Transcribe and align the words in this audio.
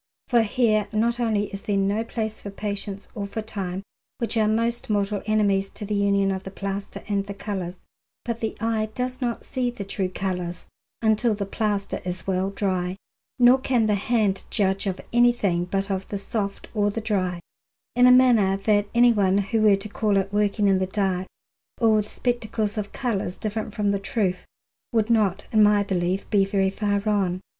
For 0.29 0.41
here 0.41 0.87
not 0.91 1.19
only 1.19 1.53
is 1.53 1.61
there 1.61 1.77
no 1.77 2.03
place 2.03 2.41
for 2.41 2.49
patience 2.49 3.07
or 3.13 3.27
for 3.27 3.43
time, 3.43 3.83
which 4.17 4.35
are 4.35 4.47
most 4.47 4.89
mortal 4.89 5.21
enemies 5.27 5.69
to 5.73 5.85
the 5.85 5.93
union 5.93 6.31
of 6.31 6.41
the 6.41 6.49
plaster 6.49 7.03
and 7.07 7.27
the 7.27 7.35
colours, 7.35 7.83
but 8.25 8.39
the 8.39 8.57
eye 8.59 8.89
does 8.95 9.21
not 9.21 9.43
see 9.43 9.69
the 9.69 9.85
true 9.85 10.09
colours 10.09 10.69
until 11.03 11.35
the 11.35 11.45
plaster 11.45 12.01
is 12.03 12.25
well 12.25 12.49
dry, 12.49 12.95
nor 13.37 13.59
can 13.59 13.85
the 13.85 13.93
hand 13.93 14.45
judge 14.49 14.87
of 14.87 14.99
anything 15.13 15.65
but 15.65 15.91
of 15.91 16.07
the 16.09 16.17
soft 16.17 16.67
or 16.73 16.89
the 16.89 16.99
dry, 17.01 17.39
in 17.95 18.07
a 18.07 18.11
manner 18.11 18.57
that 18.57 18.87
anyone 18.95 19.37
who 19.37 19.61
were 19.61 19.75
to 19.75 19.87
call 19.87 20.17
it 20.17 20.33
working 20.33 20.67
in 20.67 20.79
the 20.79 20.87
dark, 20.87 21.27
or 21.79 21.93
with 21.97 22.09
spectacles 22.09 22.75
of 22.75 22.91
colours 22.91 23.37
different 23.37 23.71
from 23.71 23.91
the 23.91 23.99
truth, 23.99 24.47
would 24.91 25.11
not 25.11 25.45
in 25.51 25.61
my 25.61 25.83
belief 25.83 26.27
be 26.31 26.43
very 26.43 26.71
far 26.71 26.97
wrong. 27.01 27.39